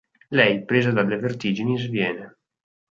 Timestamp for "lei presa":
0.39-0.91